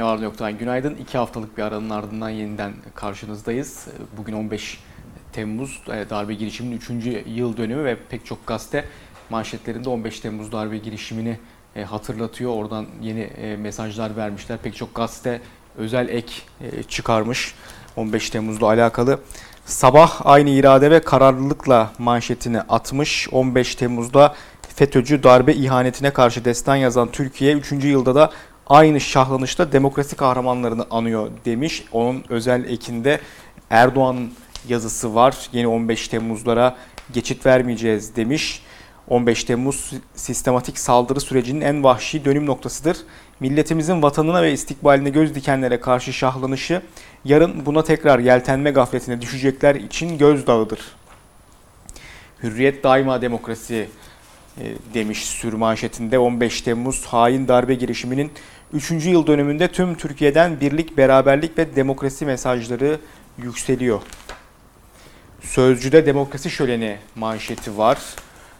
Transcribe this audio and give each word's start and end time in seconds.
Ne 0.00 0.04
var 0.04 0.20
ne 0.20 0.24
yoktan 0.24 0.58
günaydın. 0.58 0.94
İki 0.94 1.18
haftalık 1.18 1.58
bir 1.58 1.62
aranın 1.62 1.90
ardından 1.90 2.28
yeniden 2.28 2.72
karşınızdayız. 2.94 3.86
Bugün 4.16 4.32
15 4.32 4.78
Temmuz 5.32 5.82
e, 5.88 6.10
darbe 6.10 6.34
girişiminin 6.34 6.76
3. 6.76 6.90
yıl 7.26 7.56
dönümü 7.56 7.84
ve 7.84 7.96
pek 8.10 8.26
çok 8.26 8.46
gazete 8.46 8.84
manşetlerinde 9.30 9.88
15 9.88 10.20
Temmuz 10.20 10.52
darbe 10.52 10.78
girişimini 10.78 11.38
e, 11.76 11.84
hatırlatıyor. 11.84 12.54
Oradan 12.54 12.86
yeni 13.02 13.20
e, 13.20 13.56
mesajlar 13.56 14.16
vermişler. 14.16 14.58
Pek 14.58 14.76
çok 14.76 14.94
gazete 14.94 15.40
özel 15.76 16.08
ek 16.08 16.32
çıkarmış 16.88 17.54
15 17.96 18.30
Temmuz'la 18.30 18.66
alakalı. 18.66 19.20
Sabah 19.64 20.20
aynı 20.24 20.50
irade 20.50 20.90
ve 20.90 21.00
kararlılıkla 21.00 21.92
manşetini 21.98 22.60
atmış. 22.60 23.28
15 23.32 23.74
Temmuz'da 23.74 24.34
FETÖ'cü 24.80 25.22
darbe 25.22 25.54
ihanetine 25.54 26.10
karşı 26.12 26.44
destan 26.44 26.76
yazan 26.76 27.10
Türkiye 27.10 27.54
3. 27.54 27.72
yılda 27.72 28.14
da 28.14 28.30
aynı 28.70 29.00
şahlanışta 29.00 29.72
demokrasi 29.72 30.16
kahramanlarını 30.16 30.86
anıyor 30.90 31.30
demiş. 31.44 31.84
Onun 31.92 32.24
özel 32.28 32.64
ekinde 32.64 33.20
Erdoğan'ın 33.70 34.32
yazısı 34.68 35.14
var. 35.14 35.36
Yeni 35.52 35.68
15 35.68 36.08
Temmuzlara 36.08 36.76
geçit 37.12 37.46
vermeyeceğiz 37.46 38.16
demiş. 38.16 38.62
15 39.08 39.44
Temmuz 39.44 39.92
sistematik 40.14 40.78
saldırı 40.78 41.20
sürecinin 41.20 41.60
en 41.60 41.84
vahşi 41.84 42.24
dönüm 42.24 42.46
noktasıdır. 42.46 42.96
Milletimizin 43.40 44.02
vatanına 44.02 44.42
ve 44.42 44.52
istikbaline 44.52 45.10
göz 45.10 45.34
dikenlere 45.34 45.80
karşı 45.80 46.12
şahlanışı 46.12 46.82
yarın 47.24 47.66
buna 47.66 47.84
tekrar 47.84 48.18
yeltenme 48.18 48.70
gafletine 48.70 49.22
düşecekler 49.22 49.74
için 49.74 50.18
gözdağıdır. 50.18 50.80
Hürriyet 52.42 52.84
daima 52.84 53.22
demokrasi 53.22 53.88
e, 54.58 54.64
demiş 54.94 55.24
sür 55.24 55.52
manşetinde 55.52 56.18
15 56.18 56.60
Temmuz 56.62 57.06
hain 57.06 57.48
darbe 57.48 57.74
girişiminin 57.74 58.30
3. 58.72 58.90
yıl 58.90 59.26
dönümünde 59.26 59.68
tüm 59.68 59.94
Türkiye'den 59.94 60.60
birlik, 60.60 60.96
beraberlik 60.96 61.58
ve 61.58 61.76
demokrasi 61.76 62.26
mesajları 62.26 62.98
yükseliyor. 63.38 64.00
Sözcüde 65.40 66.06
demokrasi 66.06 66.50
şöleni 66.50 66.98
manşeti 67.16 67.78
var. 67.78 67.98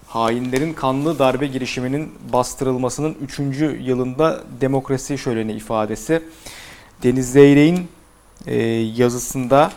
Hainlerin 0.06 0.72
kanlı 0.72 1.19
darbe 1.19 1.47
girişiminin 1.47 2.12
bastırılmasının 2.33 3.16
3. 3.22 3.38
yılında 3.81 4.44
demokrasi 4.61 5.19
şöleni 5.19 5.53
ifadesi. 5.53 6.22
Deniz 7.03 7.33
Zeyrek'in 7.33 7.88
e, 8.47 8.56
yazısında 8.97 9.72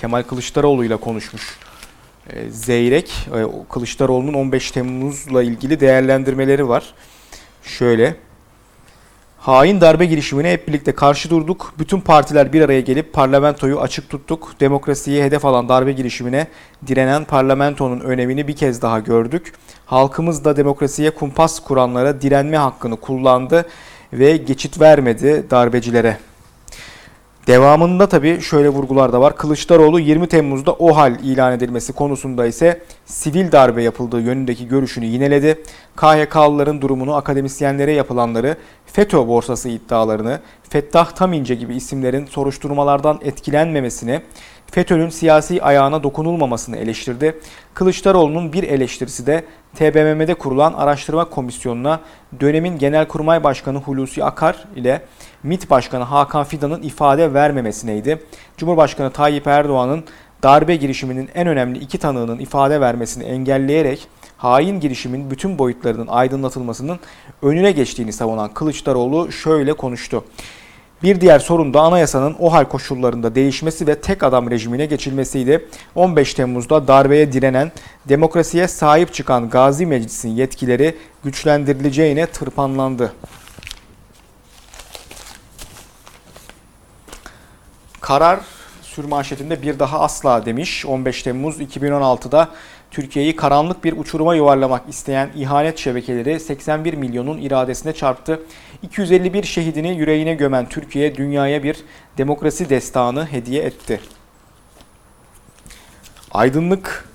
Kemal 0.00 0.22
Kılıçdaroğlu 0.22 0.84
ile 0.84 0.96
konuşmuş 0.96 1.58
e, 2.30 2.50
Zeyrek. 2.50 3.10
E, 3.10 3.68
Kılıçdaroğlu'nun 3.68 4.34
15 4.34 4.70
Temmuz'la 4.70 5.42
ilgili 5.42 5.80
değerlendirmeleri 5.80 6.68
var. 6.68 6.94
Şöyle. 7.62 8.29
Hain 9.40 9.80
darbe 9.80 10.06
girişimine 10.06 10.52
hep 10.52 10.68
birlikte 10.68 10.92
karşı 10.92 11.30
durduk. 11.30 11.72
Bütün 11.78 12.00
partiler 12.00 12.52
bir 12.52 12.60
araya 12.60 12.80
gelip 12.80 13.12
parlamentoyu 13.12 13.80
açık 13.80 14.10
tuttuk. 14.10 14.52
Demokrasiyi 14.60 15.22
hedef 15.22 15.44
alan 15.44 15.68
darbe 15.68 15.92
girişimine 15.92 16.46
direnen 16.86 17.24
parlamentonun 17.24 18.00
önemini 18.00 18.48
bir 18.48 18.56
kez 18.56 18.82
daha 18.82 18.98
gördük. 18.98 19.52
Halkımız 19.86 20.44
da 20.44 20.56
demokrasiye 20.56 21.10
kumpas 21.10 21.60
kuranlara 21.60 22.20
direnme 22.20 22.56
hakkını 22.56 22.96
kullandı 22.96 23.66
ve 24.12 24.36
geçit 24.36 24.80
vermedi 24.80 25.46
darbecilere. 25.50 26.16
Devamında 27.46 28.08
tabii 28.08 28.40
şöyle 28.40 28.68
vurgular 28.68 29.12
da 29.12 29.20
var. 29.20 29.36
Kılıçdaroğlu 29.36 30.00
20 30.00 30.26
Temmuz'da 30.26 30.72
OHAL 30.72 31.18
ilan 31.22 31.52
edilmesi 31.52 31.92
konusunda 31.92 32.46
ise 32.46 32.82
sivil 33.04 33.52
darbe 33.52 33.82
yapıldığı 33.82 34.20
yönündeki 34.20 34.68
görüşünü 34.68 35.04
yineledi. 35.04 35.62
KHK'lıların 35.96 36.82
durumunu, 36.82 37.14
akademisyenlere 37.14 37.92
yapılanları, 37.92 38.56
FETÖ 38.86 39.28
borsası 39.28 39.68
iddialarını, 39.68 40.40
Fettah 40.68 41.10
Tamince 41.10 41.54
gibi 41.54 41.76
isimlerin 41.76 42.26
soruşturmalardan 42.26 43.18
etkilenmemesini, 43.24 44.20
FETÖ'nün 44.70 45.08
siyasi 45.08 45.62
ayağına 45.62 46.02
dokunulmamasını 46.02 46.76
eleştirdi. 46.76 47.40
Kılıçdaroğlu'nun 47.74 48.52
bir 48.52 48.62
eleştirisi 48.62 49.26
de 49.26 49.44
TBMM'de 49.74 50.34
kurulan 50.34 50.72
araştırma 50.72 51.24
komisyonuna 51.24 52.00
dönemin 52.40 52.78
Genelkurmay 52.78 53.44
Başkanı 53.44 53.78
Hulusi 53.78 54.24
Akar 54.24 54.64
ile 54.76 55.02
MİT 55.42 55.70
Başkanı 55.70 56.04
Hakan 56.04 56.44
Fidan'ın 56.44 56.82
ifade 56.82 57.34
vermemesineydi. 57.34 58.22
Cumhurbaşkanı 58.56 59.10
Tayyip 59.10 59.46
Erdoğan'ın 59.46 60.04
darbe 60.42 60.76
girişiminin 60.76 61.30
en 61.34 61.46
önemli 61.46 61.78
iki 61.78 61.98
tanığının 61.98 62.38
ifade 62.38 62.80
vermesini 62.80 63.24
engelleyerek 63.24 64.08
hain 64.36 64.80
girişimin 64.80 65.30
bütün 65.30 65.58
boyutlarının 65.58 66.06
aydınlatılmasının 66.06 66.98
önüne 67.42 67.72
geçtiğini 67.72 68.12
savunan 68.12 68.54
Kılıçdaroğlu 68.54 69.32
şöyle 69.32 69.72
konuştu. 69.72 70.24
Bir 71.02 71.20
diğer 71.20 71.38
sorun 71.38 71.74
da 71.74 71.80
anayasanın 71.80 72.36
o 72.38 72.52
hal 72.52 72.64
koşullarında 72.64 73.34
değişmesi 73.34 73.86
ve 73.86 74.00
tek 74.00 74.22
adam 74.22 74.50
rejimine 74.50 74.86
geçilmesiydi. 74.86 75.68
15 75.94 76.34
Temmuz'da 76.34 76.88
darbeye 76.88 77.32
direnen, 77.32 77.72
demokrasiye 78.08 78.68
sahip 78.68 79.14
çıkan 79.14 79.50
Gazi 79.50 79.86
Meclis'in 79.86 80.28
yetkileri 80.28 80.96
güçlendirileceğine 81.24 82.26
tırpanlandı. 82.26 83.12
Karar 88.00 88.40
sürmanşetinde 88.82 89.62
bir 89.62 89.78
daha 89.78 90.00
asla 90.00 90.46
demiş. 90.46 90.86
15 90.86 91.22
Temmuz 91.22 91.60
2016'da 91.60 92.48
Türkiye'yi 92.90 93.36
karanlık 93.36 93.84
bir 93.84 93.96
uçuruma 93.96 94.34
yuvarlamak 94.34 94.88
isteyen 94.88 95.30
ihanet 95.36 95.78
şebekeleri 95.78 96.40
81 96.40 96.94
milyonun 96.94 97.38
iradesine 97.38 97.92
çarptı. 97.92 98.42
251 98.82 99.42
şehidini 99.42 99.98
yüreğine 99.98 100.34
gömen 100.34 100.68
Türkiye 100.68 101.14
dünyaya 101.14 101.62
bir 101.62 101.76
demokrasi 102.18 102.70
destanı 102.70 103.26
hediye 103.26 103.62
etti. 103.62 104.00
Aydınlık 106.30 107.08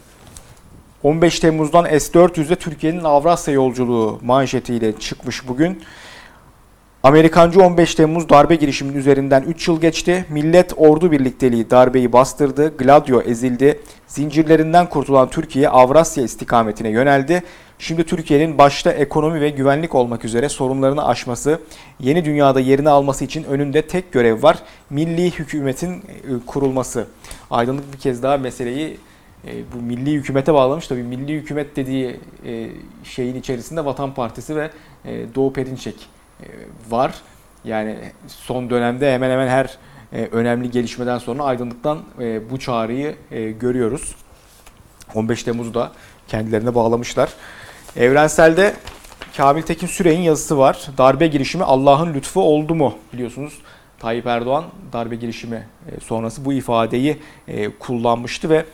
15 1.03 1.39
Temmuz'dan 1.39 1.85
S-400'de 1.85 2.55
Türkiye'nin 2.55 3.03
Avrasya 3.03 3.53
yolculuğu 3.53 4.19
manşetiyle 4.23 4.99
çıkmış 4.99 5.47
bugün. 5.47 5.83
Amerikancı 7.05 7.61
15 7.61 7.95
Temmuz 7.95 8.29
darbe 8.29 8.55
girişiminin 8.55 8.97
üzerinden 8.97 9.43
3 9.43 9.67
yıl 9.67 9.81
geçti. 9.81 10.25
Millet 10.29 10.73
ordu 10.77 11.11
birlikteliği 11.11 11.69
darbeyi 11.69 12.13
bastırdı. 12.13 12.77
Gladio 12.77 13.21
ezildi. 13.21 13.79
Zincirlerinden 14.07 14.89
kurtulan 14.89 15.29
Türkiye 15.29 15.69
Avrasya 15.69 16.23
istikametine 16.23 16.89
yöneldi. 16.89 17.43
Şimdi 17.79 18.03
Türkiye'nin 18.03 18.57
başta 18.57 18.91
ekonomi 18.91 19.41
ve 19.41 19.49
güvenlik 19.49 19.95
olmak 19.95 20.25
üzere 20.25 20.49
sorunlarını 20.49 21.07
aşması, 21.07 21.59
yeni 21.99 22.25
dünyada 22.25 22.59
yerini 22.59 22.89
alması 22.89 23.25
için 23.25 23.43
önünde 23.43 23.81
tek 23.81 24.11
görev 24.11 24.43
var. 24.43 24.57
Milli 24.89 25.31
hükümetin 25.31 25.91
e, 25.93 26.01
kurulması. 26.45 27.07
Aydınlık 27.51 27.93
bir 27.93 27.99
kez 27.99 28.23
daha 28.23 28.37
meseleyi 28.37 28.97
e, 29.47 29.51
bu 29.73 29.81
milli 29.81 30.11
hükümete 30.11 30.53
bağlamış. 30.53 30.87
Tabii 30.87 31.03
milli 31.03 31.33
hükümet 31.33 31.75
dediği 31.75 32.19
e, 32.45 32.69
şeyin 33.03 33.35
içerisinde 33.35 33.85
Vatan 33.85 34.13
Partisi 34.13 34.55
ve 34.55 34.69
Doğu 35.35 35.53
Perinçek 35.53 36.14
var. 36.89 37.13
Yani 37.63 37.97
son 38.27 38.69
dönemde 38.69 39.13
hemen 39.13 39.31
hemen 39.31 39.47
her 39.47 39.77
e, 40.13 40.25
önemli 40.31 40.71
gelişmeden 40.71 41.17
sonra 41.17 41.43
aydınlıktan 41.43 41.99
e, 42.19 42.49
bu 42.49 42.59
çağrıyı 42.59 43.15
görüyoruz. 43.59 44.15
15 45.15 45.43
Temmuz'u 45.43 45.73
da 45.73 45.91
kendilerine 46.27 46.75
bağlamışlar. 46.75 47.29
Evrenselde 47.95 48.75
Kamil 49.37 49.61
Tekin 49.61 49.87
Süre'nin 49.87 50.21
yazısı 50.21 50.57
var. 50.57 50.87
Darbe 50.97 51.27
girişimi 51.27 51.63
Allah'ın 51.63 52.13
lütfu 52.13 52.41
oldu 52.41 52.75
mu? 52.75 52.95
Biliyorsunuz 53.13 53.53
Tayyip 53.99 54.27
Erdoğan 54.27 54.65
darbe 54.93 55.15
girişimi 55.15 55.67
sonrası 56.03 56.45
bu 56.45 56.53
ifadeyi 56.53 57.17
kullanmıştı 57.79 58.49
ve 58.49 58.65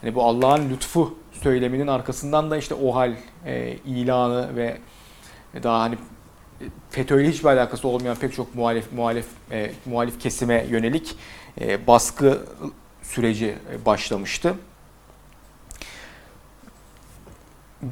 hani 0.00 0.14
bu 0.14 0.24
Allah'ın 0.24 0.70
lütfu 0.70 1.14
söyleminin 1.42 1.86
arkasından 1.86 2.50
da 2.50 2.56
işte 2.56 2.74
o 2.74 2.94
hal 2.94 3.12
ilanı 3.86 4.56
ve 4.56 4.76
daha 5.62 5.80
hani 5.80 5.96
FETÖ 6.90 7.22
ile 7.22 7.30
hiçbir 7.30 7.48
alakası 7.48 7.88
olmayan 7.88 8.16
pek 8.16 8.34
çok 8.34 8.54
muhalif 8.54 8.92
muhalif 8.92 9.26
e, 9.50 9.70
muhalif 9.86 10.20
kesime 10.20 10.66
yönelik 10.70 11.16
e, 11.60 11.86
baskı 11.86 12.38
süreci 13.02 13.46
e, 13.46 13.86
başlamıştı. 13.86 14.54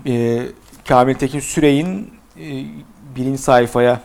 E, 0.06 0.43
Kamil 0.88 1.14
Tekin 1.14 1.40
Sürey'in 1.40 2.14
e, 2.37 2.64
birinci 3.16 3.43
sayfaya 3.43 4.00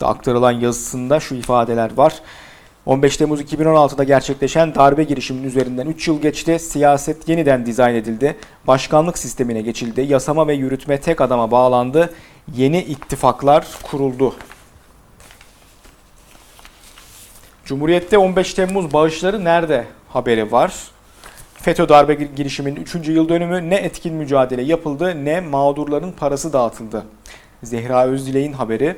da 0.00 0.08
aktarılan 0.08 0.52
yazısında 0.52 1.20
şu 1.20 1.34
ifadeler 1.34 1.96
var. 1.96 2.22
15 2.86 3.16
Temmuz 3.16 3.40
2016'da 3.40 4.04
gerçekleşen 4.04 4.74
darbe 4.74 5.04
girişiminin 5.04 5.46
üzerinden 5.46 5.86
3 5.86 6.08
yıl 6.08 6.22
geçti. 6.22 6.58
Siyaset 6.58 7.28
yeniden 7.28 7.66
dizayn 7.66 7.94
edildi. 7.94 8.36
Başkanlık 8.66 9.18
sistemine 9.18 9.60
geçildi. 9.60 10.00
Yasama 10.00 10.46
ve 10.46 10.54
yürütme 10.54 11.00
tek 11.00 11.20
adama 11.20 11.50
bağlandı 11.50 12.14
yeni 12.56 12.82
ittifaklar 12.82 13.66
kuruldu. 13.82 14.34
Cumhuriyet'te 17.64 18.18
15 18.18 18.54
Temmuz 18.54 18.92
bağışları 18.92 19.44
nerede 19.44 19.84
haberi 20.08 20.52
var? 20.52 20.74
FETÖ 21.54 21.88
darbe 21.88 22.14
girişiminin 22.14 22.76
3. 22.76 23.08
yıl 23.08 23.28
dönümü 23.28 23.70
ne 23.70 23.76
etkin 23.76 24.14
mücadele 24.14 24.62
yapıldı 24.62 25.24
ne 25.24 25.40
mağdurların 25.40 26.12
parası 26.12 26.52
dağıtıldı. 26.52 27.04
Zehra 27.62 28.06
Özdilek'in 28.06 28.52
haberi. 28.52 28.96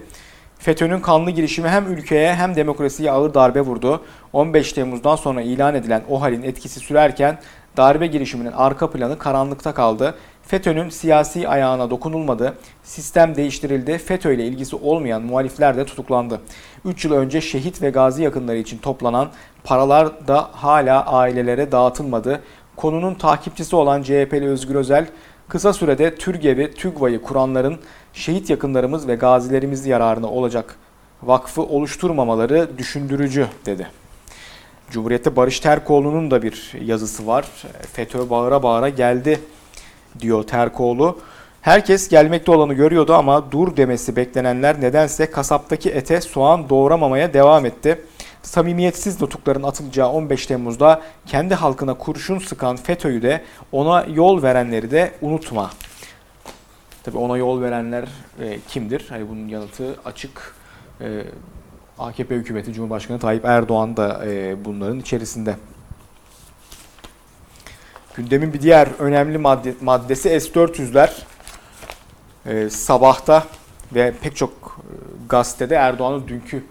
FETÖ'nün 0.59 1.01
kanlı 1.01 1.31
girişimi 1.31 1.69
hem 1.69 1.93
ülkeye 1.93 2.35
hem 2.35 2.57
demokrasiye 2.57 3.11
ağır 3.11 3.35
darbe 3.35 3.61
vurdu. 3.61 4.05
15 4.33 4.73
Temmuz'dan 4.73 5.17
sonra 5.17 5.43
ilan 5.43 5.75
edilen 5.75 6.03
o 6.11 6.21
halin 6.21 6.43
etkisi 6.43 6.81
sürerken 6.81 7.39
darbe 7.77 8.07
girişiminin 8.07 8.53
arka 8.53 8.91
planı 8.91 9.19
karanlıkta 9.19 9.75
kaldı. 9.75 10.15
FETÖ'nün 10.43 10.89
siyasi 10.89 11.49
ayağına 11.49 11.91
dokunulmadı, 11.91 12.55
sistem 12.83 13.37
değiştirildi, 13.37 13.99
FETÖ 13.99 14.35
ile 14.35 14.47
ilgisi 14.47 14.77
olmayan 14.77 15.23
muhalifler 15.23 15.77
de 15.77 15.85
tutuklandı. 15.85 16.41
3 16.85 17.05
yıl 17.05 17.13
önce 17.13 17.41
şehit 17.41 17.83
ve 17.83 17.91
gazi 17.91 18.23
yakınları 18.23 18.57
için 18.57 18.79
toplanan 18.79 19.29
paralar 19.65 20.29
da 20.29 20.51
hala 20.53 21.07
ailelere 21.07 21.73
dağıtılmadı. 21.73 22.43
Konunun 22.77 23.15
takipçisi 23.15 23.77
olan 23.77 24.03
CHP'li 24.03 24.49
Özgür 24.49 24.75
Özel, 24.75 25.07
kısa 25.49 25.73
sürede 25.73 26.15
TÜRGEV'i, 26.15 26.75
TÜGVA'yı 26.75 27.23
kuranların 27.23 27.79
şehit 28.13 28.51
yakınlarımız 28.51 29.09
ve 29.09 29.15
gazilerimiz 29.15 29.87
yararına 29.87 30.27
olacak 30.27 30.77
vakfı 31.23 31.63
oluşturmamaları 31.63 32.79
düşündürücü 32.79 33.47
dedi. 33.67 33.87
Cumhuriyet'te 34.91 35.37
Barış 35.37 35.61
Terkoğlu'nun 35.61 36.31
da 36.31 36.43
bir 36.43 36.73
yazısı 36.85 37.27
var. 37.27 37.45
FETÖ 37.93 38.31
bağıra 38.31 38.63
bağıra 38.63 38.89
geldi 38.89 39.41
diyor 40.21 40.43
Terkoğlu. 40.43 41.19
Herkes 41.61 42.09
gelmekte 42.09 42.51
olanı 42.53 42.75
görüyordu 42.75 43.15
ama 43.15 43.53
dur 43.53 43.77
demesi 43.77 44.17
beklenenler 44.17 44.81
nedense 44.81 45.31
kasaptaki 45.31 45.91
ete 45.91 46.21
soğan 46.21 46.69
doğramamaya 46.69 47.35
devam 47.35 47.67
etti. 47.67 48.05
Samimiyetsiz 48.43 49.21
nutukların 49.21 49.63
atılacağı 49.63 50.09
15 50.09 50.47
Temmuz'da 50.47 51.03
kendi 51.27 51.55
halkına 51.55 51.95
kurşun 51.95 52.39
sıkan 52.39 52.77
FETÖ'yü 52.77 53.23
de 53.23 53.45
ona 53.73 54.05
yol 54.05 54.43
verenleri 54.43 54.91
de 54.91 55.13
unutma. 55.23 55.71
Tabi 57.03 57.19
ona 57.19 57.37
yol 57.37 57.63
verenler 57.63 58.05
e, 58.41 58.59
kimdir? 58.69 59.07
Hani 59.09 59.29
bunun 59.29 59.49
yanıtı 59.49 59.97
açık. 60.05 60.55
E, 61.01 61.25
AKP 61.99 62.35
hükümeti 62.35 62.73
Cumhurbaşkanı 62.73 63.19
Tayyip 63.19 63.45
Erdoğan 63.45 63.97
da 63.97 64.27
e, 64.27 64.65
bunların 64.65 64.99
içerisinde. 64.99 65.57
Gündemin 68.15 68.53
bir 68.53 68.63
diğer 68.63 68.89
önemli 68.99 69.39
madde, 69.39 69.75
maddesi 69.81 70.41
S-400'ler. 70.41 71.11
E, 72.47 72.71
sabahta 72.71 73.45
ve 73.95 74.15
pek 74.23 74.37
çok 74.37 74.51
e, 74.51 74.95
gazetede 75.29 75.75
Erdoğan'ın 75.75 76.29
dünkü 76.29 76.65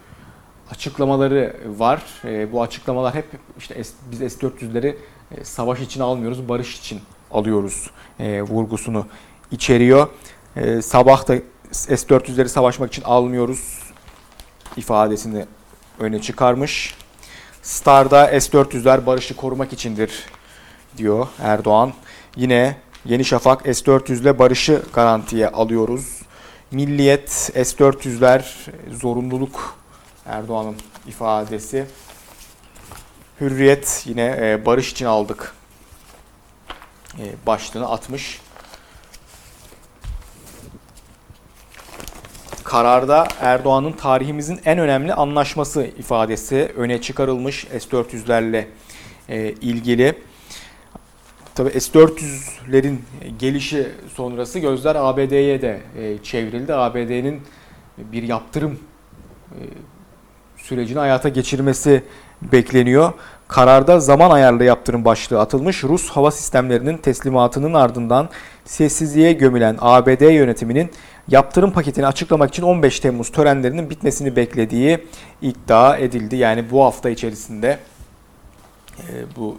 açıklamaları 0.72 1.56
var. 1.78 2.04
E, 2.26 2.52
bu 2.52 2.62
açıklamalar 2.62 3.16
hep 3.16 3.26
işte 3.58 3.84
biz 4.12 4.20
S-400'leri 4.20 4.96
e, 5.32 5.44
savaş 5.44 5.80
için 5.80 6.02
almıyoruz, 6.02 6.50
barış 6.50 6.80
için 6.80 7.02
alıyoruz 7.32 7.90
e, 8.20 8.42
vurgusunu 8.42 9.06
içeriyor. 9.52 10.08
E, 10.56 10.82
sabah 10.82 11.28
da 11.28 11.36
S-400'leri 11.72 12.48
savaşmak 12.48 12.94
için 12.94 13.04
almıyoruz 13.04 13.80
ifadesini 14.78 15.46
öne 16.00 16.22
çıkarmış. 16.22 16.96
Star'da 17.62 18.40
S-400'ler 18.40 19.06
barışı 19.06 19.36
korumak 19.36 19.74
içindir 19.74 20.26
diyor 20.98 21.28
Erdoğan. 21.40 21.94
Yine 22.36 22.76
Yeni 23.06 23.26
Şafak 23.26 23.62
S-400 23.62 24.22
ile 24.22 24.40
barışı 24.40 24.84
garantiye 24.94 25.48
alıyoruz. 25.48 26.22
Milliyet 26.72 27.30
S-400'ler 27.54 28.44
zorunluluk 28.92 29.76
Erdoğan'ın 30.26 30.76
ifadesi. 31.08 31.86
Hürriyet 33.42 34.04
yine 34.06 34.38
e, 34.42 34.66
barış 34.66 34.92
için 34.92 35.06
aldık 35.06 35.54
e, 37.20 37.24
başlığını 37.48 37.90
atmış. 37.90 38.42
Kararda 42.64 43.28
Erdoğan'ın 43.42 43.92
tarihimizin 43.92 44.60
en 44.66 44.80
önemli 44.80 45.14
anlaşması 45.14 45.84
ifadesi 45.84 46.74
öne 46.76 47.02
çıkarılmış 47.02 47.68
S-400'lerle 47.72 48.66
e, 49.30 49.52
ilgili. 49.52 50.29
Tabii 51.60 51.82
S-400'lerin 51.82 52.96
gelişi 53.40 53.88
sonrası 54.16 54.60
gözler 54.60 54.96
ABD'ye 54.96 55.62
de 55.62 55.80
e, 55.98 56.18
çevrildi. 56.24 56.74
ABD'nin 56.74 57.42
bir 57.98 58.24
yaptırım 58.24 58.80
e, 59.52 59.62
sürecini 60.58 61.00
hayata 61.00 61.30
geçirmesi 61.30 62.04
bekleniyor. 62.42 63.14
Kararda 63.48 64.00
zaman 64.00 64.32
ayarlı 64.32 64.64
yaptırım 64.64 65.06
başlığı 65.06 65.40
atılmış. 65.40 65.84
Rus 65.84 66.10
hava 66.10 66.32
sistemlerinin 66.32 66.98
teslimatının 66.98 67.74
ardından 67.74 68.30
sessizliğe 68.66 69.34
gömülen 69.34 69.78
ABD 69.80 70.22
yönetiminin 70.22 70.92
yaptırım 71.28 71.72
paketini 71.72 72.08
açıklamak 72.08 72.50
için 72.50 72.64
15 72.64 73.00
Temmuz 73.00 73.32
törenlerinin 73.32 73.90
bitmesini 73.90 74.36
beklediği 74.36 75.00
iddia 75.42 75.98
edildi. 75.98 76.36
Yani 76.36 76.72
bu 76.72 76.84
hafta 76.84 77.10
içerisinde 77.10 77.80
e, 79.00 79.12
bu 79.38 79.58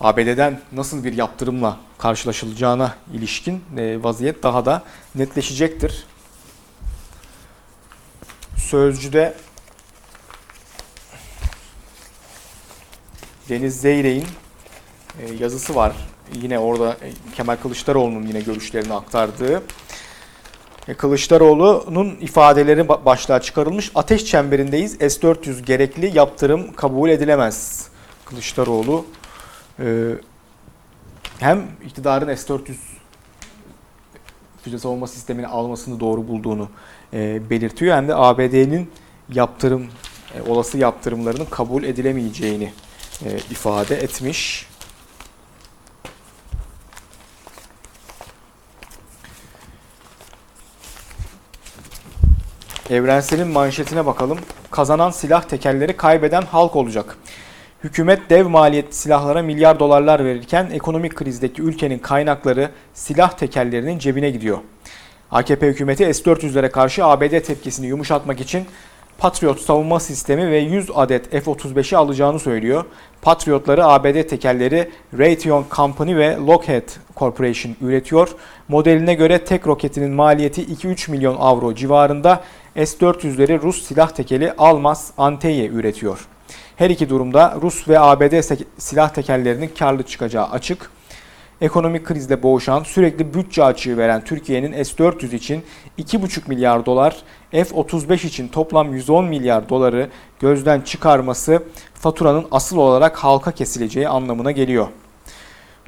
ABD'den 0.00 0.60
nasıl 0.72 1.04
bir 1.04 1.12
yaptırımla 1.12 1.76
karşılaşılacağına 1.98 2.94
ilişkin 3.14 3.62
e, 3.76 4.02
vaziyet 4.02 4.42
daha 4.42 4.66
da 4.66 4.82
netleşecektir. 5.14 6.06
Sözcüde 8.56 9.34
Deniz 13.48 13.80
Zeyrek'in 13.80 14.28
e, 15.20 15.34
yazısı 15.40 15.74
var. 15.74 15.92
Yine 16.34 16.58
orada 16.58 16.96
Kemal 17.34 17.56
Kılıçdaroğlu'nun 17.56 18.26
yine 18.26 18.40
görüşlerini 18.40 18.94
aktardığı. 18.94 19.62
Kılıçdaroğlu'nun 20.96 22.16
ifadeleri 22.20 22.88
başlığa 22.88 23.40
çıkarılmış. 23.40 23.90
Ateş 23.94 24.24
çemberindeyiz. 24.24 24.92
S-400 24.92 25.62
gerekli 25.62 26.16
yaptırım 26.18 26.72
kabul 26.72 27.10
edilemez. 27.10 27.88
Kılıçdaroğlu 28.24 29.04
ee, 29.80 30.14
hem 31.38 31.66
iktidarın 31.84 32.34
S-400 32.34 32.74
füze 34.62 34.78
savunma 34.78 35.06
sistemini 35.06 35.46
almasını 35.46 36.00
doğru 36.00 36.28
bulduğunu 36.28 36.68
e, 37.12 37.50
belirtiyor 37.50 37.96
hem 37.96 38.08
de 38.08 38.14
ABD'nin 38.14 38.90
yaptırım 39.32 39.86
e, 40.34 40.50
olası 40.50 40.78
yaptırımlarının 40.78 41.44
kabul 41.44 41.82
edilemeyeceğini 41.84 42.72
e, 43.24 43.36
ifade 43.36 43.96
etmiş. 43.96 44.68
Evrensel'in 52.90 53.48
manşetine 53.48 54.06
bakalım. 54.06 54.38
Kazanan 54.70 55.10
silah 55.10 55.42
tekerleri 55.42 55.96
kaybeden 55.96 56.42
halk 56.42 56.76
olacak. 56.76 57.18
Hükümet 57.84 58.30
dev 58.30 58.48
maliyetli 58.48 58.92
silahlara 58.92 59.42
milyar 59.42 59.78
dolarlar 59.78 60.24
verirken 60.24 60.70
ekonomik 60.72 61.14
krizdeki 61.16 61.62
ülkenin 61.62 61.98
kaynakları 61.98 62.70
silah 62.94 63.30
tekerlerinin 63.30 63.98
cebine 63.98 64.30
gidiyor. 64.30 64.58
AKP 65.30 65.66
hükümeti 65.66 66.14
S-400'lere 66.14 66.70
karşı 66.70 67.04
ABD 67.04 67.40
tepkisini 67.40 67.86
yumuşatmak 67.86 68.40
için 68.40 68.66
Patriot 69.18 69.60
savunma 69.60 70.00
sistemi 70.00 70.50
ve 70.50 70.58
100 70.58 70.90
adet 70.94 71.30
F-35'i 71.30 71.96
alacağını 71.96 72.38
söylüyor. 72.38 72.84
Patriotları 73.22 73.86
ABD 73.86 74.22
tekerleri 74.22 74.90
Raytheon 75.18 75.64
Company 75.70 76.16
ve 76.16 76.36
Lockheed 76.36 76.88
Corporation 77.16 77.76
üretiyor. 77.80 78.28
Modeline 78.68 79.14
göre 79.14 79.44
tek 79.44 79.66
roketinin 79.66 80.10
maliyeti 80.10 80.64
2-3 80.64 81.10
milyon 81.10 81.36
avro 81.38 81.74
civarında 81.74 82.42
S-400'leri 82.76 83.62
Rus 83.62 83.82
silah 83.82 84.10
tekeli 84.10 84.52
Almaz 84.58 85.12
Anteye 85.18 85.66
üretiyor. 85.66 86.28
Her 86.76 86.90
iki 86.90 87.08
durumda 87.08 87.58
Rus 87.62 87.88
ve 87.88 88.00
ABD 88.00 88.56
silah 88.78 89.08
tekerlerinin 89.08 89.70
karlı 89.78 90.02
çıkacağı 90.02 90.46
açık. 90.46 90.90
Ekonomik 91.60 92.06
krizle 92.06 92.42
boğuşan, 92.42 92.82
sürekli 92.82 93.34
bütçe 93.34 93.64
açığı 93.64 93.96
veren 93.96 94.24
Türkiye'nin 94.24 94.84
S-400 94.84 95.34
için 95.34 95.62
2,5 95.98 96.48
milyar 96.48 96.86
dolar, 96.86 97.16
F-35 97.50 98.26
için 98.26 98.48
toplam 98.48 98.94
110 98.94 99.24
milyar 99.24 99.68
doları 99.68 100.08
gözden 100.40 100.80
çıkarması 100.80 101.62
faturanın 101.94 102.46
asıl 102.50 102.76
olarak 102.76 103.16
halka 103.16 103.52
kesileceği 103.52 104.08
anlamına 104.08 104.50
geliyor. 104.50 104.88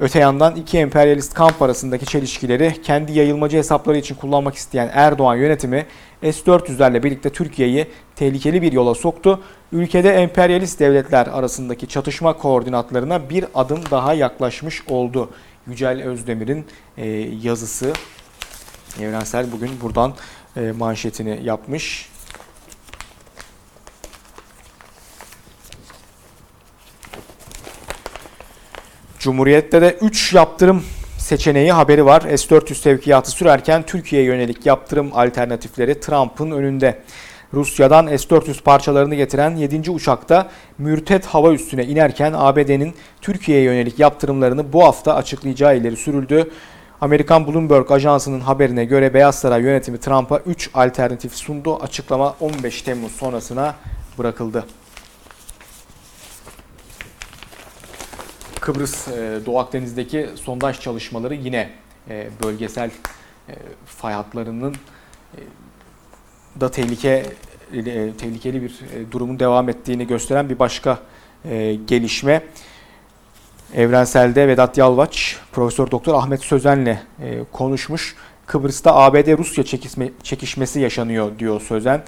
Öte 0.01 0.19
yandan 0.19 0.55
iki 0.55 0.77
emperyalist 0.77 1.33
kamp 1.33 1.61
arasındaki 1.61 2.05
çelişkileri 2.05 2.81
kendi 2.81 3.11
yayılmacı 3.11 3.57
hesapları 3.57 3.97
için 3.97 4.15
kullanmak 4.15 4.55
isteyen 4.55 4.89
Erdoğan 4.93 5.35
yönetimi 5.35 5.85
S-400'lerle 6.21 7.03
birlikte 7.03 7.29
Türkiye'yi 7.29 7.87
tehlikeli 8.15 8.61
bir 8.61 8.71
yola 8.71 8.95
soktu. 8.95 9.41
Ülkede 9.71 10.13
emperyalist 10.13 10.79
devletler 10.79 11.27
arasındaki 11.27 11.87
çatışma 11.87 12.37
koordinatlarına 12.37 13.29
bir 13.29 13.45
adım 13.55 13.79
daha 13.91 14.13
yaklaşmış 14.13 14.83
oldu. 14.87 15.29
Yücel 15.67 16.03
Özdemir'in 16.03 16.65
e, 16.97 17.07
yazısı. 17.43 17.93
Evrensel 18.99 19.51
bugün 19.51 19.71
buradan 19.81 20.13
e, 20.57 20.71
manşetini 20.71 21.39
yapmış. 21.43 22.09
Cumhuriyet'te 29.21 29.81
de 29.81 29.97
3 30.01 30.33
yaptırım 30.33 30.83
seçeneği 31.17 31.71
haberi 31.71 32.05
var. 32.05 32.21
S-400 32.21 32.75
sevkiyatı 32.75 33.31
sürerken 33.31 33.83
Türkiye'ye 33.83 34.27
yönelik 34.27 34.65
yaptırım 34.65 35.09
alternatifleri 35.13 35.99
Trump'ın 35.99 36.51
önünde. 36.51 37.01
Rusya'dan 37.53 38.07
S-400 38.07 38.63
parçalarını 38.63 39.15
getiren 39.15 39.55
7. 39.55 39.91
uçakta 39.91 40.49
mürtet 40.77 41.25
hava 41.25 41.53
üstüne 41.53 41.85
inerken 41.85 42.33
ABD'nin 42.37 42.93
Türkiye'ye 43.21 43.63
yönelik 43.63 43.99
yaptırımlarını 43.99 44.73
bu 44.73 44.83
hafta 44.83 45.15
açıklayacağı 45.15 45.77
ileri 45.77 45.97
sürüldü. 45.97 46.51
Amerikan 47.01 47.47
Bloomberg 47.47 47.91
ajansının 47.91 48.39
haberine 48.39 48.85
göre 48.85 49.13
Beyaz 49.13 49.39
Saray 49.39 49.61
yönetimi 49.61 49.99
Trump'a 49.99 50.39
3 50.39 50.69
alternatif 50.73 51.33
sundu. 51.33 51.75
Açıklama 51.75 52.35
15 52.39 52.81
Temmuz 52.81 53.11
sonrasına 53.11 53.75
bırakıldı. 54.17 54.65
Kıbrıs 58.61 59.07
e, 59.07 59.39
Doğu 59.45 59.59
Akdeniz'deki 59.59 60.29
sondaj 60.35 60.79
çalışmaları 60.79 61.35
yine 61.35 61.69
e, 62.09 62.27
bölgesel 62.43 62.91
e, 63.49 63.53
fay 63.85 64.13
hatlarının 64.13 64.75
da 66.59 66.71
tehlike 66.71 67.25
tehlikeli 68.17 68.61
bir 68.61 68.79
durumun 69.11 69.39
devam 69.39 69.69
ettiğini 69.69 70.07
gösteren 70.07 70.49
bir 70.49 70.59
başka 70.59 70.99
gelişme. 71.87 72.41
Evrensel'de 73.75 74.47
Vedat 74.47 74.77
Yalvaç, 74.77 75.37
Profesör 75.51 75.91
Doktor 75.91 76.13
Ahmet 76.13 76.41
Sözen'le 76.41 76.97
konuşmuş. 77.51 78.15
Kıbrıs'ta 78.45 78.95
ABD-Rusya 78.95 79.63
çekişmesi 80.23 80.79
yaşanıyor 80.79 81.39
diyor 81.39 81.61
Sözen. 81.61 82.03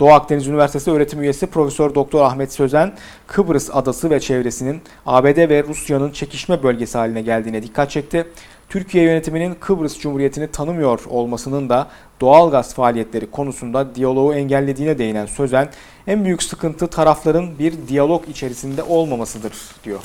Doğu 0.00 0.10
Akdeniz 0.10 0.46
Üniversitesi 0.46 0.90
öğretim 0.90 1.22
üyesi 1.22 1.46
Profesör 1.46 1.94
Doktor 1.94 2.22
Ahmet 2.22 2.52
Sözen, 2.52 2.92
Kıbrıs 3.26 3.70
adası 3.72 4.10
ve 4.10 4.20
çevresinin 4.20 4.82
ABD 5.06 5.48
ve 5.48 5.62
Rusya'nın 5.62 6.10
çekişme 6.10 6.62
bölgesi 6.62 6.98
haline 6.98 7.22
geldiğine 7.22 7.62
dikkat 7.62 7.90
çekti. 7.90 8.26
Türkiye 8.68 9.04
yönetiminin 9.04 9.54
Kıbrıs 9.60 9.98
Cumhuriyeti'ni 9.98 10.48
tanımıyor 10.48 11.00
olmasının 11.08 11.68
da 11.68 11.88
doğal 12.20 12.50
gaz 12.50 12.74
faaliyetleri 12.74 13.30
konusunda 13.30 13.94
diyaloğu 13.94 14.34
engellediğine 14.34 14.98
değinen 14.98 15.26
Sözen, 15.26 15.68
en 16.06 16.24
büyük 16.24 16.42
sıkıntı 16.42 16.86
tarafların 16.86 17.58
bir 17.58 17.74
diyalog 17.88 18.28
içerisinde 18.28 18.82
olmamasıdır 18.82 19.52
diyor. 19.84 20.00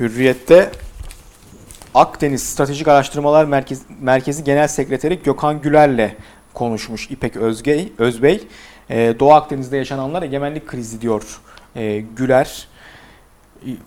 Hürriyet'te 0.00 0.72
Akdeniz 1.94 2.42
Stratejik 2.42 2.88
Araştırmalar 2.88 3.44
Merkezi, 3.44 3.82
Merkezi 4.00 4.44
Genel 4.44 4.68
Sekreteri 4.68 5.22
Gökhan 5.22 5.60
Güler'le 5.60 6.10
konuşmuş 6.54 7.10
İpek 7.10 7.36
Özgey, 7.36 7.92
Özbey. 7.98 8.40
Ee, 8.90 9.14
Doğu 9.20 9.32
Akdeniz'de 9.32 9.76
yaşananlar 9.76 10.22
egemenlik 10.22 10.66
krizi 10.66 11.00
diyor 11.00 11.40
ee, 11.76 12.04
Güler. 12.16 12.68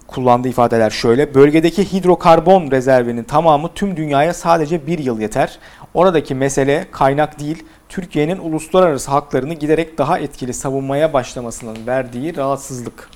Kullandığı 0.07 0.47
ifadeler 0.47 0.89
şöyle. 0.89 1.35
Bölgedeki 1.35 1.93
hidrokarbon 1.93 2.71
rezervinin 2.71 3.23
tamamı 3.23 3.73
tüm 3.73 3.97
dünyaya 3.97 4.33
sadece 4.33 4.87
bir 4.87 4.99
yıl 4.99 5.19
yeter. 5.19 5.59
Oradaki 5.93 6.35
mesele 6.35 6.87
kaynak 6.91 7.39
değil, 7.39 7.63
Türkiye'nin 7.89 8.37
uluslararası 8.37 9.11
haklarını 9.11 9.53
giderek 9.53 9.97
daha 9.97 10.19
etkili 10.19 10.53
savunmaya 10.53 11.13
başlamasının 11.13 11.87
verdiği 11.87 12.37
rahatsızlık. 12.37 13.09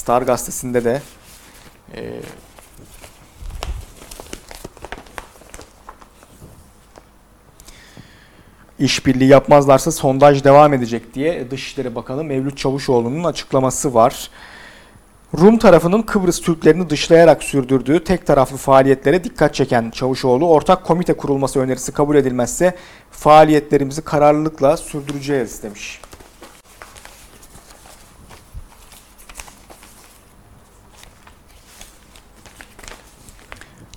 Star 0.00 0.22
gazetesinde 0.22 0.84
de 0.84 1.02
e, 1.94 2.20
işbirliği 8.78 9.28
yapmazlarsa 9.28 9.90
sondaj 9.90 10.44
devam 10.44 10.74
edecek 10.74 11.14
diye 11.14 11.50
Dışişleri 11.50 11.94
Bakanı 11.94 12.24
Mevlüt 12.24 12.58
Çavuşoğlu'nun 12.58 13.24
açıklaması 13.24 13.94
var. 13.94 14.30
Rum 15.38 15.58
tarafının 15.58 16.02
Kıbrıs 16.02 16.40
Türklerini 16.40 16.90
dışlayarak 16.90 17.42
sürdürdüğü 17.42 18.04
tek 18.04 18.26
taraflı 18.26 18.56
faaliyetlere 18.56 19.24
dikkat 19.24 19.54
çeken 19.54 19.90
Çavuşoğlu, 19.90 20.48
ortak 20.48 20.84
komite 20.84 21.12
kurulması 21.12 21.60
önerisi 21.60 21.92
kabul 21.92 22.16
edilmezse 22.16 22.76
faaliyetlerimizi 23.10 24.02
kararlılıkla 24.02 24.76
sürdüreceğiz 24.76 25.62
demiş. 25.62 26.00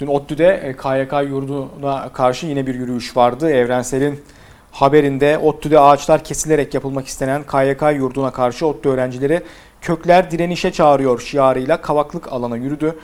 Dün 0.03 0.07
ODTÜ'de 0.07 0.75
KYK 0.81 1.13
e, 1.13 1.29
yurduna 1.29 2.09
karşı 2.09 2.45
yine 2.45 2.67
bir 2.67 2.75
yürüyüş 2.75 3.17
vardı. 3.17 3.49
Evrensel'in 3.49 4.23
haberinde 4.71 5.37
ODTÜ'de 5.37 5.79
ağaçlar 5.79 6.23
kesilerek 6.23 6.73
yapılmak 6.73 7.07
istenen 7.07 7.43
KYK 7.43 7.81
yurduna 7.99 8.31
karşı 8.31 8.67
ODTÜ 8.67 8.89
öğrencileri 8.89 9.41
kökler 9.81 10.31
direnişe 10.31 10.71
çağırıyor 10.71 11.19
şiarıyla 11.19 11.81
kavaklık 11.81 12.33
alana 12.33 12.57
yürüdü. 12.57 12.95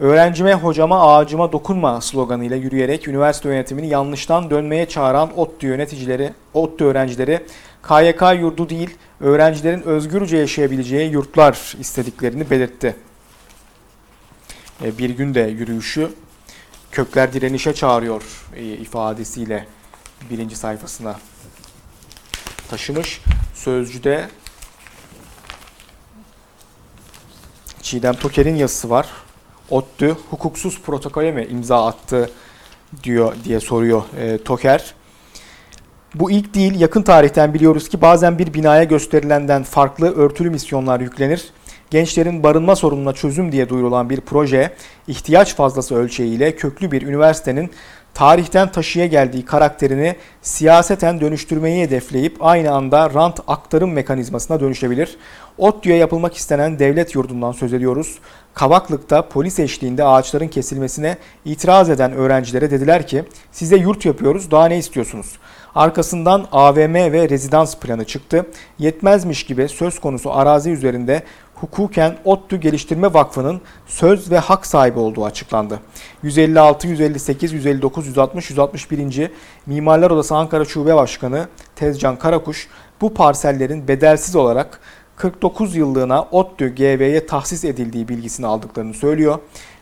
Öğrencime, 0.00 0.54
hocama, 0.54 1.14
ağacıma 1.14 1.52
dokunma 1.52 2.00
sloganıyla 2.00 2.56
yürüyerek 2.56 3.08
üniversite 3.08 3.48
yönetimini 3.48 3.88
yanlıştan 3.88 4.50
dönmeye 4.50 4.88
çağıran 4.88 5.38
ODTÜ 5.38 5.66
yöneticileri, 5.66 6.32
ODTÜ 6.54 6.84
öğrencileri 6.84 7.40
KYK 7.88 8.40
yurdu 8.40 8.68
değil, 8.68 8.90
öğrencilerin 9.20 9.82
özgürce 9.82 10.36
yaşayabileceği 10.36 11.10
yurtlar 11.10 11.74
istediklerini 11.80 12.50
belirtti. 12.50 12.96
E, 14.84 14.98
bir 14.98 15.10
günde 15.10 15.40
yürüyüşü 15.40 16.08
kökler 16.98 17.32
direnişe 17.32 17.74
çağırıyor 17.74 18.22
e, 18.56 18.64
ifadesiyle 18.64 19.66
birinci 20.30 20.56
sayfasına 20.56 21.16
taşımış. 22.70 23.20
Sözcüde 23.54 24.28
Çiğdem 27.82 28.14
Toker'in 28.14 28.56
yazısı 28.56 28.90
var. 28.90 29.08
ODTÜ 29.70 30.16
hukuksuz 30.30 30.80
protokole 30.82 31.32
mi 31.32 31.46
imza 31.50 31.86
attı 31.86 32.30
diyor 33.02 33.34
diye 33.44 33.60
soruyor 33.60 34.02
e, 34.18 34.42
Toker. 34.42 34.94
Bu 36.14 36.30
ilk 36.30 36.54
değil, 36.54 36.80
yakın 36.80 37.02
tarihten 37.02 37.54
biliyoruz 37.54 37.88
ki 37.88 38.00
bazen 38.00 38.38
bir 38.38 38.54
binaya 38.54 38.84
gösterilenden 38.84 39.62
farklı 39.62 40.14
örtülü 40.14 40.50
misyonlar 40.50 41.00
yüklenir 41.00 41.50
gençlerin 41.90 42.42
barınma 42.42 42.76
sorununa 42.76 43.12
çözüm 43.12 43.52
diye 43.52 43.68
duyurulan 43.68 44.10
bir 44.10 44.20
proje, 44.20 44.70
ihtiyaç 45.08 45.54
fazlası 45.56 45.94
ölçeğiyle 45.94 46.56
köklü 46.56 46.90
bir 46.90 47.02
üniversitenin 47.02 47.70
tarihten 48.14 48.72
taşıya 48.72 49.06
geldiği 49.06 49.44
karakterini 49.44 50.16
siyaseten 50.42 51.20
dönüştürmeyi 51.20 51.82
hedefleyip 51.82 52.36
aynı 52.40 52.72
anda 52.72 53.14
rant 53.14 53.40
aktarım 53.46 53.92
mekanizmasına 53.92 54.60
dönüşebilir. 54.60 55.16
ODTÜ'ye 55.58 55.96
yapılmak 55.96 56.34
istenen 56.34 56.78
devlet 56.78 57.14
yurdundan 57.14 57.52
söz 57.52 57.72
ediyoruz. 57.72 58.18
Kavaklık'ta 58.54 59.28
polis 59.28 59.58
eşliğinde 59.58 60.04
ağaçların 60.04 60.48
kesilmesine 60.48 61.16
itiraz 61.44 61.90
eden 61.90 62.12
öğrencilere 62.12 62.70
dediler 62.70 63.06
ki 63.06 63.24
size 63.52 63.76
yurt 63.76 64.04
yapıyoruz 64.04 64.50
daha 64.50 64.66
ne 64.66 64.78
istiyorsunuz? 64.78 65.38
Arkasından 65.74 66.46
AVM 66.52 66.94
ve 66.94 67.28
rezidans 67.28 67.76
planı 67.76 68.04
çıktı. 68.04 68.46
Yetmezmiş 68.78 69.44
gibi 69.44 69.68
söz 69.68 69.98
konusu 69.98 70.32
arazi 70.32 70.70
üzerinde 70.70 71.22
hukuken 71.60 72.16
ODTÜ 72.24 72.56
Geliştirme 72.56 73.14
Vakfı'nın 73.14 73.60
söz 73.86 74.30
ve 74.30 74.38
hak 74.38 74.66
sahibi 74.66 74.98
olduğu 74.98 75.24
açıklandı. 75.24 75.80
156, 76.22 76.88
158, 76.88 77.52
159, 77.52 78.06
160, 78.06 78.50
161. 78.50 79.30
Mimarlar 79.66 80.10
Odası 80.10 80.36
Ankara 80.36 80.64
Şube 80.64 80.96
Başkanı 80.96 81.48
Tezcan 81.76 82.18
Karakuş 82.18 82.68
bu 83.00 83.14
parsellerin 83.14 83.88
bedelsiz 83.88 84.36
olarak 84.36 84.80
49 85.16 85.76
yıllığına 85.76 86.22
ODTÜ 86.22 86.74
GV'ye 86.74 87.26
tahsis 87.26 87.64
edildiği 87.64 88.08
bilgisini 88.08 88.46
aldıklarını 88.46 88.94
söylüyor. 88.94 89.38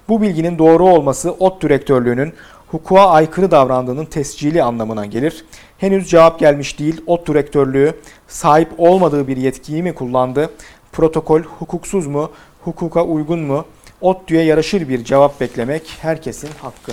Bu 0.09 0.23
bilginin 0.23 0.59
doğru 0.59 0.85
olması 0.85 1.33
ODTÜ 1.33 1.71
rektörlüğünün 1.71 2.33
hukuka 2.69 3.09
aykırı 3.09 3.51
davrandığının 3.51 4.05
tescili 4.05 4.63
anlamına 4.63 5.07
gelir. 5.07 5.45
Henüz 5.79 6.11
cevap 6.11 6.39
gelmiş 6.39 6.79
değil. 6.79 7.01
ODTÜ 7.07 7.35
rektörlüğü 7.35 7.93
sahip 8.29 8.69
olmadığı 8.79 9.29
bir 9.29 9.37
yetkiyi 9.37 9.83
mi 9.83 9.95
kullandı? 9.95 10.51
Protokol 10.97 11.43
hukuksuz 11.43 12.07
mu? 12.07 12.33
Hukuka 12.61 13.05
uygun 13.05 13.41
mu? 13.41 13.65
ODTÜ'ye 14.01 14.45
yaraşır 14.45 14.89
bir 14.89 15.05
cevap 15.05 15.41
beklemek 15.41 15.97
herkesin 16.01 16.51
hakkı. 16.63 16.93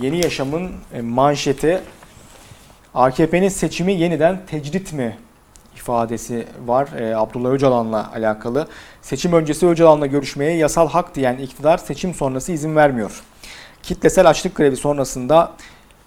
Yeni 0.00 0.24
Yaşam'ın 0.24 0.72
e, 0.94 1.00
manşeti 1.00 1.80
AKP'nin 2.94 3.48
seçimi 3.48 3.92
yeniden 3.92 4.46
tecrit 4.46 4.92
mi 4.92 5.18
ifadesi 5.82 6.46
var 6.66 6.88
e, 6.98 7.16
Abdullah 7.16 7.50
Öcalan'la 7.50 8.12
alakalı. 8.14 8.68
Seçim 9.02 9.32
öncesi 9.32 9.66
Öcalan'la 9.66 10.06
görüşmeye 10.06 10.56
yasal 10.56 10.88
hak 10.88 11.14
diyen 11.14 11.36
iktidar 11.36 11.78
seçim 11.78 12.14
sonrası 12.14 12.52
izin 12.52 12.76
vermiyor. 12.76 13.22
Kitlesel 13.82 14.28
açlık 14.28 14.56
grevi 14.56 14.76
sonrasında 14.76 15.52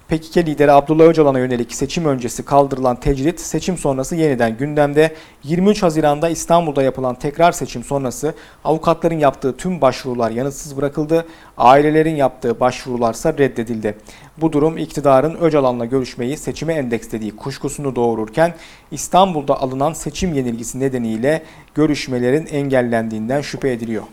PKK 0.10 0.38
lideri 0.38 0.72
Abdullah 0.72 1.04
Öcalan'a 1.04 1.40
yönelik 1.40 1.74
seçim 1.74 2.06
öncesi 2.06 2.46
kaldırılan 2.46 2.96
tecrit 2.96 3.40
seçim 3.40 3.78
sonrası 3.78 4.16
yeniden 4.16 4.58
gündemde. 4.58 5.16
23 5.44 5.84
Haziran'da 5.84 6.30
İstanbul'da 6.30 6.84
yapılan 6.84 7.16
tekrar 7.16 7.52
seçim 7.52 7.84
sonrası 7.84 8.34
avukatların 8.64 9.20
yaptığı 9.20 9.58
tüm 9.58 9.82
başvurular 9.82 10.32
yanıtsız 10.32 10.78
bırakıldı. 10.78 11.26
Ailelerin 11.58 12.16
yaptığı 12.16 12.60
başvurularsa 12.60 13.34
reddedildi. 13.34 13.98
Bu 14.38 14.54
durum 14.54 14.78
iktidarın 14.78 15.36
Öcalan'la 15.36 15.86
görüşmeyi 15.86 16.38
seçime 16.38 16.74
endekslediği 16.74 17.36
kuşkusunu 17.36 17.96
doğururken 17.96 18.54
İstanbul'da 18.92 19.62
alınan 19.62 19.94
seçim 19.94 20.34
yenilgisi 20.34 20.80
nedeniyle 20.80 21.44
görüşmelerin 21.76 22.46
engellendiğinden 22.46 23.42
şüphe 23.42 23.72
ediliyor. 23.72 24.04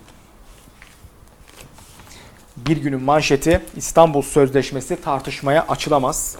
Bir 2.66 2.76
günün 2.76 3.02
manşeti 3.02 3.61
İstanbul 3.76 4.23
Sözleşmesi 4.23 5.00
tartışmaya 5.00 5.66
açılamaz. 5.69 6.37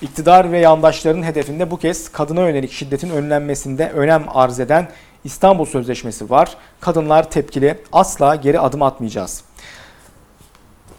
İktidar 0.00 0.52
ve 0.52 0.58
yandaşların 0.58 1.22
hedefinde 1.22 1.70
bu 1.70 1.76
kez 1.76 2.12
kadına 2.12 2.40
yönelik 2.40 2.72
şiddetin 2.72 3.10
önlenmesinde 3.10 3.90
önem 3.90 4.24
arz 4.28 4.60
eden 4.60 4.88
İstanbul 5.24 5.64
Sözleşmesi 5.64 6.30
var. 6.30 6.56
Kadınlar 6.80 7.30
tepkili, 7.30 7.78
asla 7.92 8.34
geri 8.34 8.60
adım 8.60 8.82
atmayacağız. 8.82 9.44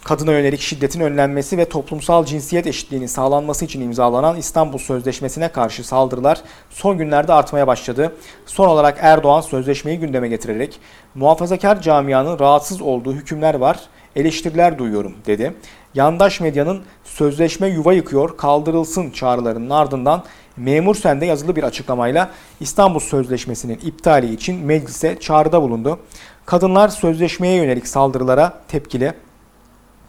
Kadına 0.03 0.31
yönelik 0.31 0.61
şiddetin 0.61 0.99
önlenmesi 0.99 1.57
ve 1.57 1.69
toplumsal 1.69 2.25
cinsiyet 2.25 2.67
eşitliğinin 2.67 3.07
sağlanması 3.07 3.65
için 3.65 3.81
imzalanan 3.81 4.37
İstanbul 4.37 4.77
Sözleşmesi'ne 4.77 5.47
karşı 5.47 5.83
saldırılar 5.83 6.41
son 6.69 6.97
günlerde 6.97 7.33
artmaya 7.33 7.67
başladı. 7.67 8.15
Son 8.45 8.67
olarak 8.67 8.97
Erdoğan 9.01 9.41
sözleşmeyi 9.41 9.99
gündeme 9.99 10.27
getirerek 10.27 10.79
muhafazakar 11.15 11.81
camianın 11.81 12.39
rahatsız 12.39 12.81
olduğu 12.81 13.13
hükümler 13.13 13.53
var 13.53 13.79
eleştiriler 14.15 14.77
duyuyorum 14.77 15.13
dedi. 15.25 15.53
Yandaş 15.93 16.41
medyanın 16.41 16.81
sözleşme 17.03 17.67
yuva 17.67 17.93
yıkıyor 17.93 18.37
kaldırılsın 18.37 19.11
çağrılarının 19.11 19.69
ardından 19.69 20.23
Memur 20.57 20.95
Sen'de 20.95 21.25
yazılı 21.25 21.55
bir 21.55 21.63
açıklamayla 21.63 22.31
İstanbul 22.59 22.99
Sözleşmesi'nin 22.99 23.79
iptali 23.83 24.33
için 24.33 24.65
meclise 24.65 25.19
çağrıda 25.19 25.61
bulundu. 25.61 25.99
Kadınlar 26.45 26.89
sözleşmeye 26.89 27.55
yönelik 27.55 27.87
saldırılara 27.87 28.53
tepkili. 28.67 29.13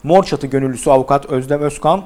Mor 0.02 0.24
Çatı 0.24 0.46
gönüllüsü 0.46 0.90
avukat 0.90 1.26
Özlem 1.26 1.60
Özkan, 1.60 2.04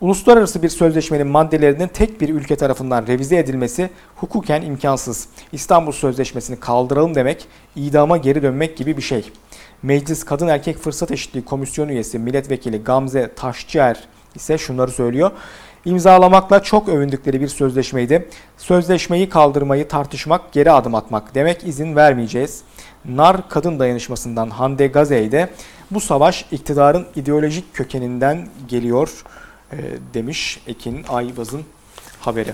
Uluslararası 0.00 0.62
bir 0.62 0.68
sözleşmenin 0.68 1.26
maddelerinin 1.26 1.88
tek 1.88 2.20
bir 2.20 2.28
ülke 2.28 2.56
tarafından 2.56 3.06
revize 3.06 3.36
edilmesi 3.36 3.90
hukuken 4.16 4.62
imkansız. 4.62 5.28
İstanbul 5.52 5.92
Sözleşmesi'ni 5.92 6.60
kaldıralım 6.60 7.14
demek, 7.14 7.46
idama 7.76 8.16
geri 8.16 8.42
dönmek 8.42 8.76
gibi 8.76 8.96
bir 8.96 9.02
şey. 9.02 9.30
Meclis 9.82 10.24
Kadın 10.24 10.48
Erkek 10.48 10.78
Fırsat 10.78 11.10
Eşitliği 11.10 11.44
Komisyonu 11.44 11.92
üyesi 11.92 12.18
milletvekili 12.18 12.84
Gamze 12.84 13.34
Taşçıer 13.36 14.00
ise 14.34 14.58
şunları 14.58 14.90
söylüyor. 14.90 15.30
İmzalamakla 15.84 16.62
çok 16.62 16.88
övündükleri 16.88 17.40
bir 17.40 17.48
sözleşmeydi. 17.48 18.28
Sözleşmeyi 18.58 19.28
kaldırmayı 19.28 19.88
tartışmak, 19.88 20.52
geri 20.52 20.72
adım 20.72 20.94
atmak 20.94 21.34
demek 21.34 21.64
izin 21.64 21.96
vermeyeceğiz. 21.96 22.62
Nar 23.04 23.48
kadın 23.48 23.78
dayanışmasından 23.78 24.50
Hande 24.50 24.86
Gazey 24.86 25.32
de 25.32 25.50
bu 25.90 26.00
savaş 26.00 26.46
iktidarın 26.50 27.06
ideolojik 27.16 27.74
kökeninden 27.74 28.48
geliyor 28.68 29.24
e, 29.72 29.76
demiş 30.14 30.60
Ekin 30.66 31.04
Ayvaz'ın 31.08 31.62
haberi. 32.20 32.52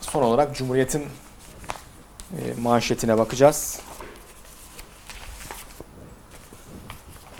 Son 0.00 0.22
olarak 0.22 0.56
Cumhuriyet'in 0.56 1.02
manşetine 2.62 3.18
bakacağız. 3.18 3.80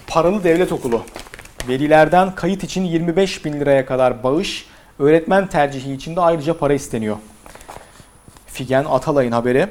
Paralı 0.06 0.44
devlet 0.44 0.72
okulu. 0.72 1.02
Velilerden 1.68 2.34
kayıt 2.34 2.64
için 2.64 2.84
25 2.84 3.44
bin 3.44 3.52
liraya 3.52 3.86
kadar 3.86 4.22
bağış, 4.22 4.66
öğretmen 4.98 5.46
tercihi 5.46 5.92
için 5.92 6.16
de 6.16 6.20
ayrıca 6.20 6.58
para 6.58 6.74
isteniyor. 6.74 7.16
Figen 8.46 8.84
Atalay'ın 8.84 9.32
haberi. 9.32 9.68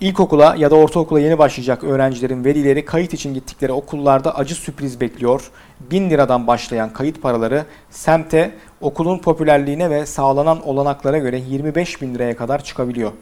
İlkokula 0.00 0.54
ya 0.58 0.70
da 0.70 0.74
ortaokula 0.74 1.20
yeni 1.20 1.38
başlayacak 1.38 1.84
öğrencilerin 1.84 2.44
velileri 2.44 2.84
kayıt 2.84 3.14
için 3.14 3.34
gittikleri 3.34 3.72
okullarda 3.72 4.36
acı 4.36 4.54
sürpriz 4.54 5.00
bekliyor. 5.00 5.50
1000 5.80 6.10
liradan 6.10 6.46
başlayan 6.46 6.92
kayıt 6.92 7.22
paraları 7.22 7.64
semte, 7.90 8.54
okulun 8.80 9.18
popülerliğine 9.18 9.90
ve 9.90 10.06
sağlanan 10.06 10.68
olanaklara 10.68 11.18
göre 11.18 11.38
25 11.48 12.02
bin 12.02 12.14
liraya 12.14 12.36
kadar 12.36 12.64
çıkabiliyor. 12.64 13.12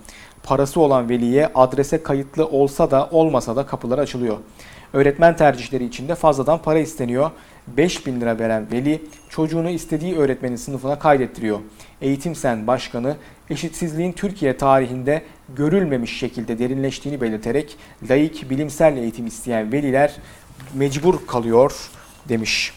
Parası 0.43 0.81
olan 0.81 1.09
veliye 1.09 1.51
adrese 1.55 2.03
kayıtlı 2.03 2.47
olsa 2.47 2.91
da 2.91 3.09
olmasa 3.11 3.57
da 3.57 3.67
kapılar 3.67 3.99
açılıyor. 3.99 4.37
Öğretmen 4.93 5.37
tercihleri 5.37 5.85
için 5.85 6.09
de 6.09 6.15
fazladan 6.15 6.63
para 6.63 6.79
isteniyor. 6.79 7.31
5 7.67 8.07
bin 8.07 8.21
lira 8.21 8.39
veren 8.39 8.67
veli 8.73 9.03
çocuğunu 9.29 9.71
istediği 9.71 10.17
öğretmenin 10.17 10.57
sınıfına 10.57 10.99
kaydettiriyor. 10.99 11.59
Eğitim 12.01 12.35
Sen 12.35 12.67
Başkanı 12.67 13.17
eşitsizliğin 13.51 14.13
Türkiye 14.13 14.57
tarihinde 14.57 15.23
görülmemiş 15.57 16.19
şekilde 16.19 16.59
derinleştiğini 16.59 17.21
belirterek 17.21 17.77
laik 18.11 18.51
bilimsel 18.51 18.97
eğitim 18.97 19.27
isteyen 19.27 19.73
veliler 19.73 20.17
mecbur 20.75 21.27
kalıyor 21.27 21.91
demiş. 22.29 22.75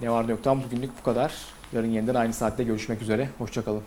Ne 0.00 0.10
var 0.10 0.26
ne 0.26 0.30
yoktan 0.30 0.62
bugünlük 0.64 0.90
bu 1.00 1.02
kadar. 1.04 1.32
Yarın 1.72 1.90
yeniden 1.90 2.14
aynı 2.14 2.32
saatte 2.32 2.64
görüşmek 2.64 3.02
üzere. 3.02 3.28
Hoşçakalın. 3.38 3.82